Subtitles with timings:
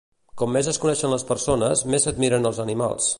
[0.41, 3.09] Com més es coneixen les persones, més s'admiren els animals.